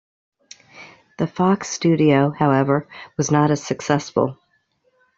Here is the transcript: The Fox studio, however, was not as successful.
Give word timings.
The 1.19 1.27
Fox 1.27 1.67
studio, 1.69 2.31
however, 2.31 2.87
was 3.17 3.29
not 3.29 3.51
as 3.51 3.61
successful. 3.63 4.35